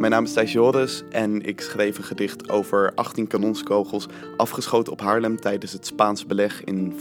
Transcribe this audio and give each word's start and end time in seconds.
mijn 0.00 0.12
naam 0.12 0.24
is 0.24 0.32
Thijs 0.32 0.52
Joris 0.52 1.02
en 1.10 1.42
ik 1.42 1.60
schreef 1.60 1.98
een 1.98 2.04
gedicht 2.04 2.50
over 2.50 2.92
18 2.94 3.26
kanonskogels 3.26 4.06
afgeschoten 4.36 4.92
op 4.92 5.00
Haarlem 5.00 5.40
tijdens 5.40 5.72
het 5.72 5.86
Spaanse 5.86 6.26
beleg 6.26 6.64
in 6.64 6.92
1572-1573. 6.92 6.96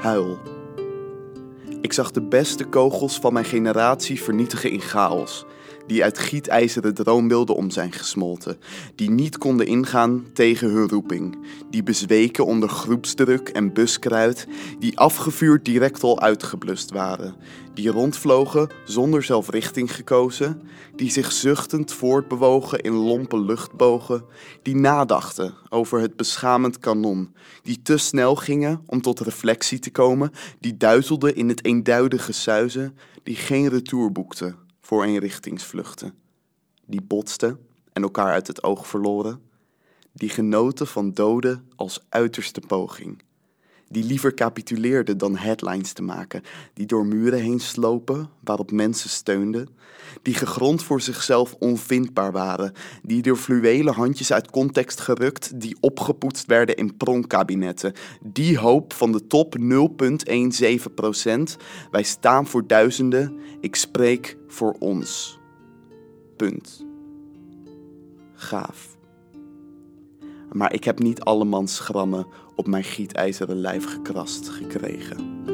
Huil. 0.00 0.38
Ik 1.80 1.92
zag 1.92 2.10
de 2.10 2.22
beste 2.22 2.64
kogels 2.64 3.18
van 3.18 3.32
mijn 3.32 3.44
generatie 3.44 4.22
vernietigen 4.22 4.70
in 4.70 4.80
chaos 4.80 5.44
die 5.86 6.02
uit 6.02 6.18
gietijzeren 6.18 6.94
droombeelden 6.94 7.56
om 7.56 7.70
zijn 7.70 7.92
gesmolten, 7.92 8.58
die 8.94 9.10
niet 9.10 9.38
konden 9.38 9.66
ingaan 9.66 10.26
tegen 10.32 10.70
hun 10.70 10.88
roeping, 10.88 11.38
die 11.70 11.82
bezweken 11.82 12.46
onder 12.46 12.68
groepsdruk 12.68 13.48
en 13.48 13.72
buskruid, 13.72 14.46
die 14.78 14.98
afgevuurd 14.98 15.64
direct 15.64 16.02
al 16.02 16.20
uitgeblust 16.20 16.90
waren, 16.90 17.34
die 17.74 17.90
rondvlogen 17.90 18.68
zonder 18.84 19.22
zelf 19.22 19.50
richting 19.50 19.94
gekozen, 19.94 20.62
die 20.96 21.10
zich 21.10 21.32
zuchtend 21.32 21.92
voortbewogen 21.92 22.80
in 22.80 22.92
lompe 22.92 23.40
luchtbogen, 23.40 24.24
die 24.62 24.76
nadachten 24.76 25.54
over 25.68 26.00
het 26.00 26.16
beschamend 26.16 26.78
kanon, 26.78 27.34
die 27.62 27.82
te 27.82 27.96
snel 27.96 28.34
gingen 28.34 28.82
om 28.86 29.02
tot 29.02 29.20
reflectie 29.20 29.78
te 29.78 29.90
komen, 29.90 30.30
die 30.60 30.76
duizelden 30.76 31.36
in 31.36 31.48
het 31.48 31.64
eenduidige 31.64 32.32
suizen, 32.32 32.96
die 33.22 33.36
geen 33.36 33.68
retour 33.68 34.12
boekten 34.12 34.63
voor 34.84 35.04
eenrichtingsvluchten, 35.04 36.14
die 36.86 37.02
botsten 37.02 37.66
en 37.92 38.02
elkaar 38.02 38.32
uit 38.32 38.46
het 38.46 38.62
oog 38.62 38.86
verloren, 38.86 39.42
die 40.12 40.28
genoten 40.28 40.86
van 40.86 41.12
doden 41.12 41.70
als 41.76 42.00
uiterste 42.08 42.60
poging, 42.60 43.22
die 43.94 44.04
liever 44.04 44.34
capituleerden 44.34 45.18
dan 45.18 45.36
headlines 45.36 45.92
te 45.92 46.02
maken, 46.02 46.42
die 46.72 46.86
door 46.86 47.06
muren 47.06 47.40
heen 47.40 47.60
slopen 47.60 48.28
waarop 48.40 48.70
mensen 48.70 49.10
steunden, 49.10 49.68
die 50.22 50.34
gegrond 50.34 50.82
voor 50.82 51.00
zichzelf 51.00 51.54
onvindbaar 51.58 52.32
waren, 52.32 52.72
die 53.02 53.22
door 53.22 53.36
fluwelen 53.36 53.94
handjes 53.94 54.32
uit 54.32 54.50
context 54.50 55.00
gerukt, 55.00 55.60
die 55.60 55.76
opgepoetst 55.80 56.46
werden 56.46 56.76
in 56.76 56.96
pronkkabinetten, 56.96 57.92
die 58.22 58.58
hoop 58.58 58.92
van 58.92 59.12
de 59.12 59.26
top 59.26 59.56
0,17 59.58 60.94
procent, 60.94 61.56
wij 61.90 62.02
staan 62.02 62.46
voor 62.46 62.66
duizenden, 62.66 63.36
ik 63.60 63.76
spreek 63.76 64.36
voor 64.48 64.76
ons. 64.78 65.38
Punt. 66.36 66.84
Gaaf. 68.34 68.96
Maar 70.54 70.72
ik 70.72 70.84
heb 70.84 70.98
niet 70.98 71.20
allemans 71.20 71.78
grammen 71.78 72.26
op 72.54 72.66
mijn 72.66 72.84
gietijzeren 72.84 73.56
lijf 73.56 73.84
gekrast 73.84 74.48
gekregen. 74.48 75.44